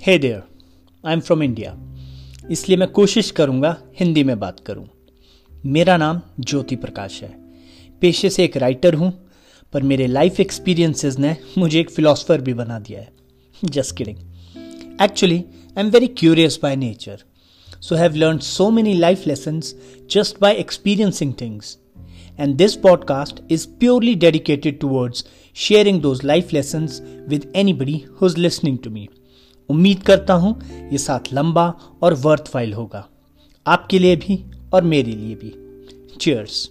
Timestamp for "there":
0.18-0.42